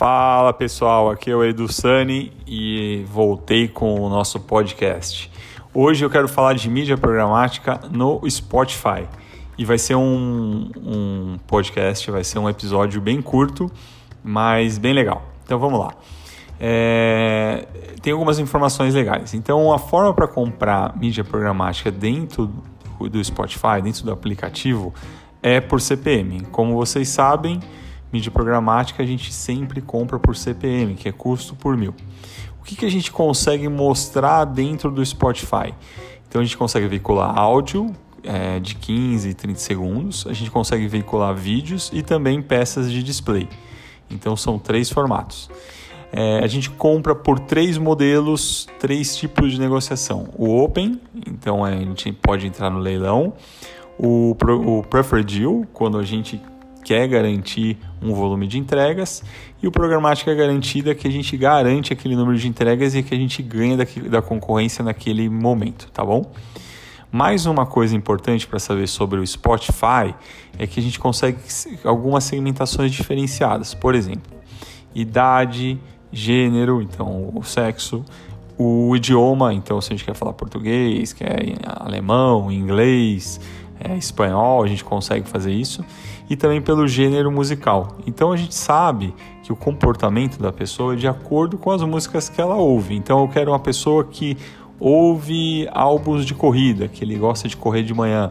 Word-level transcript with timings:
Fala 0.00 0.54
pessoal, 0.54 1.10
aqui 1.10 1.30
é 1.30 1.36
o 1.36 1.44
Edu 1.44 1.70
Sani 1.70 2.32
e 2.46 3.04
voltei 3.12 3.68
com 3.68 4.00
o 4.00 4.08
nosso 4.08 4.40
podcast. 4.40 5.30
Hoje 5.74 6.02
eu 6.02 6.08
quero 6.08 6.26
falar 6.26 6.54
de 6.54 6.70
mídia 6.70 6.96
programática 6.96 7.78
no 7.90 8.18
Spotify 8.30 9.06
e 9.58 9.64
vai 9.66 9.76
ser 9.76 9.96
um, 9.96 10.70
um 10.74 11.36
podcast, 11.46 12.10
vai 12.10 12.24
ser 12.24 12.38
um 12.38 12.48
episódio 12.48 12.98
bem 12.98 13.20
curto, 13.20 13.70
mas 14.24 14.78
bem 14.78 14.94
legal. 14.94 15.22
Então 15.44 15.58
vamos 15.58 15.78
lá. 15.78 15.92
É, 16.58 17.66
tem 18.00 18.14
algumas 18.14 18.38
informações 18.38 18.94
legais. 18.94 19.34
Então 19.34 19.70
a 19.70 19.78
forma 19.78 20.14
para 20.14 20.26
comprar 20.26 20.96
mídia 20.96 21.24
programática 21.24 21.90
dentro 21.90 22.50
do 22.98 23.22
Spotify, 23.22 23.82
dentro 23.84 24.02
do 24.06 24.12
aplicativo, 24.12 24.94
é 25.42 25.60
por 25.60 25.78
CPM. 25.78 26.40
Como 26.46 26.74
vocês 26.74 27.06
sabem, 27.10 27.60
mídia 28.12 28.30
programática 28.30 29.02
a 29.02 29.06
gente 29.06 29.32
sempre 29.32 29.80
compra 29.80 30.18
por 30.18 30.36
CPM, 30.36 30.94
que 30.94 31.08
é 31.08 31.12
custo 31.12 31.54
por 31.54 31.76
mil. 31.76 31.94
O 32.60 32.64
que, 32.64 32.76
que 32.76 32.84
a 32.84 32.90
gente 32.90 33.10
consegue 33.10 33.68
mostrar 33.68 34.44
dentro 34.44 34.90
do 34.90 35.04
Spotify? 35.04 35.74
Então 36.28 36.40
a 36.40 36.44
gente 36.44 36.56
consegue 36.56 36.86
veicular 36.86 37.36
áudio 37.36 37.94
é, 38.22 38.60
de 38.60 38.74
15 38.74 39.28
e 39.30 39.34
30 39.34 39.58
segundos, 39.58 40.26
a 40.26 40.32
gente 40.32 40.50
consegue 40.50 40.86
veicular 40.86 41.34
vídeos 41.34 41.90
e 41.92 42.02
também 42.02 42.40
peças 42.42 42.90
de 42.90 43.02
display. 43.02 43.48
Então 44.10 44.36
são 44.36 44.58
três 44.58 44.90
formatos. 44.90 45.50
É, 46.12 46.40
a 46.42 46.46
gente 46.46 46.70
compra 46.70 47.14
por 47.14 47.38
três 47.38 47.78
modelos, 47.78 48.68
três 48.80 49.16
tipos 49.16 49.52
de 49.52 49.60
negociação. 49.60 50.28
O 50.36 50.62
Open, 50.62 51.00
então 51.26 51.66
é, 51.66 51.74
a 51.74 51.78
gente 51.78 52.12
pode 52.12 52.46
entrar 52.46 52.68
no 52.68 52.78
leilão. 52.78 53.32
O, 53.98 54.36
o 54.66 54.82
Preferred 54.82 55.38
Deal, 55.38 55.64
quando 55.72 55.98
a 55.98 56.02
gente 56.02 56.40
quer 56.84 57.06
garantir 57.08 57.78
um 58.02 58.14
volume 58.14 58.46
de 58.46 58.58
entregas, 58.58 59.22
e 59.62 59.66
o 59.66 59.70
programática 59.70 60.34
garantida, 60.34 60.94
que 60.94 61.06
a 61.06 61.10
gente 61.10 61.36
garante 61.36 61.92
aquele 61.92 62.16
número 62.16 62.38
de 62.38 62.48
entregas 62.48 62.94
e 62.94 63.02
que 63.02 63.14
a 63.14 63.18
gente 63.18 63.42
ganha 63.42 63.76
da, 63.76 63.84
da 64.08 64.22
concorrência 64.22 64.82
naquele 64.82 65.28
momento, 65.28 65.90
tá 65.92 66.04
bom? 66.04 66.32
Mais 67.12 67.44
uma 67.44 67.66
coisa 67.66 67.96
importante 67.96 68.46
para 68.46 68.60
saber 68.60 68.86
sobre 68.86 69.18
o 69.18 69.26
Spotify 69.26 70.14
é 70.56 70.66
que 70.66 70.78
a 70.78 70.82
gente 70.82 70.98
consegue 70.98 71.38
algumas 71.82 72.22
segmentações 72.22 72.92
diferenciadas. 72.92 73.74
Por 73.74 73.96
exemplo, 73.96 74.32
idade, 74.94 75.76
gênero, 76.12 76.80
então 76.80 77.32
o 77.34 77.42
sexo, 77.42 78.04
o 78.56 78.94
idioma, 78.94 79.52
então 79.52 79.80
se 79.80 79.92
a 79.92 79.96
gente 79.96 80.04
quer 80.04 80.14
falar 80.14 80.34
português, 80.34 81.12
quer 81.12 81.56
alemão, 81.64 82.50
inglês, 82.50 83.40
é, 83.82 83.96
espanhol, 83.96 84.62
a 84.62 84.66
gente 84.66 84.84
consegue 84.84 85.28
fazer 85.28 85.52
isso, 85.52 85.84
e 86.28 86.36
também 86.36 86.60
pelo 86.60 86.86
gênero 86.86 87.30
musical. 87.30 87.96
Então 88.06 88.32
a 88.32 88.36
gente 88.36 88.54
sabe 88.54 89.14
que 89.42 89.52
o 89.52 89.56
comportamento 89.56 90.38
da 90.38 90.52
pessoa 90.52 90.92
é 90.92 90.96
de 90.96 91.08
acordo 91.08 91.58
com 91.58 91.70
as 91.70 91.82
músicas 91.82 92.28
que 92.28 92.40
ela 92.40 92.56
ouve. 92.56 92.94
Então 92.94 93.20
eu 93.20 93.28
quero 93.28 93.50
uma 93.50 93.58
pessoa 93.58 94.04
que 94.04 94.36
ouve 94.78 95.68
álbuns 95.72 96.24
de 96.24 96.34
corrida, 96.34 96.88
que 96.88 97.04
ele 97.04 97.16
gosta 97.16 97.48
de 97.48 97.56
correr 97.56 97.82
de 97.82 97.92
manhã. 97.92 98.30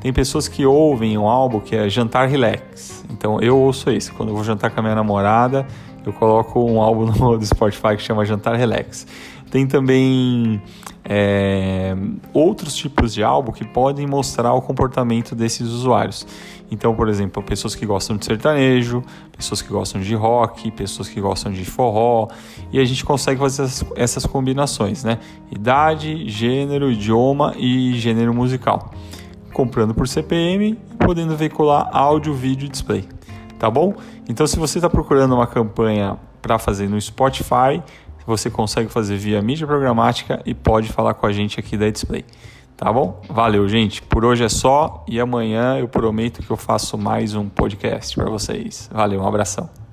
Tem 0.00 0.12
pessoas 0.12 0.46
que 0.46 0.64
ouvem 0.64 1.18
um 1.18 1.26
álbum 1.26 1.58
que 1.58 1.74
é 1.74 1.88
Jantar 1.88 2.28
Relax. 2.28 3.04
Então 3.10 3.40
eu 3.40 3.58
ouço 3.58 3.90
esse. 3.90 4.12
Quando 4.12 4.28
eu 4.28 4.34
vou 4.34 4.44
jantar 4.44 4.70
com 4.70 4.78
a 4.78 4.82
minha 4.82 4.94
namorada, 4.94 5.66
eu 6.06 6.12
coloco 6.12 6.60
um 6.60 6.80
álbum 6.80 7.06
no, 7.10 7.36
do 7.36 7.44
Spotify 7.44 7.96
que 7.96 8.02
chama 8.02 8.24
Jantar 8.24 8.56
Relax. 8.56 9.06
Tem 9.50 9.66
também 9.66 10.62
é, 11.04 11.96
outros 12.34 12.74
tipos 12.74 13.14
de 13.14 13.22
álbum 13.22 13.50
que 13.50 13.64
podem 13.64 14.06
mostrar 14.06 14.52
o 14.52 14.60
comportamento 14.60 15.34
desses 15.34 15.68
usuários. 15.68 16.26
Então, 16.70 16.94
por 16.94 17.08
exemplo, 17.08 17.42
pessoas 17.42 17.74
que 17.74 17.86
gostam 17.86 18.16
de 18.16 18.26
sertanejo, 18.26 19.02
pessoas 19.34 19.62
que 19.62 19.70
gostam 19.70 20.00
de 20.02 20.14
rock, 20.14 20.70
pessoas 20.70 21.08
que 21.08 21.18
gostam 21.18 21.50
de 21.50 21.64
forró, 21.64 22.28
e 22.70 22.78
a 22.78 22.84
gente 22.84 23.04
consegue 23.04 23.40
fazer 23.40 23.62
essas, 23.62 23.84
essas 23.96 24.26
combinações, 24.26 25.02
né? 25.02 25.18
Idade, 25.50 26.28
gênero, 26.28 26.90
idioma 26.90 27.54
e 27.56 27.94
gênero 27.94 28.34
musical. 28.34 28.92
Comprando 29.54 29.94
por 29.94 30.06
CPM 30.06 30.78
e 30.92 30.96
podendo 31.04 31.34
veicular 31.34 31.88
áudio, 31.90 32.34
vídeo 32.34 32.66
e 32.66 32.68
display. 32.68 33.08
Tá 33.58 33.70
bom? 33.70 33.94
Então, 34.28 34.46
se 34.46 34.58
você 34.58 34.78
está 34.78 34.90
procurando 34.90 35.34
uma 35.34 35.46
campanha 35.46 36.18
para 36.42 36.58
fazer 36.58 36.88
no 36.88 37.00
Spotify, 37.00 37.82
você 38.28 38.50
consegue 38.50 38.90
fazer 38.90 39.16
via 39.16 39.40
mídia 39.40 39.66
programática 39.66 40.42
e 40.44 40.54
pode 40.54 40.88
falar 40.88 41.14
com 41.14 41.26
a 41.26 41.32
gente 41.32 41.58
aqui 41.58 41.76
da 41.76 41.88
Display. 41.88 42.24
Tá 42.76 42.92
bom? 42.92 43.20
Valeu, 43.28 43.68
gente. 43.68 44.02
Por 44.02 44.24
hoje 44.24 44.44
é 44.44 44.48
só 44.48 45.04
e 45.08 45.18
amanhã 45.18 45.78
eu 45.78 45.88
prometo 45.88 46.42
que 46.42 46.50
eu 46.50 46.56
faço 46.56 46.96
mais 46.96 47.34
um 47.34 47.48
podcast 47.48 48.14
para 48.14 48.30
vocês. 48.30 48.88
Valeu, 48.92 49.20
um 49.20 49.26
abração. 49.26 49.87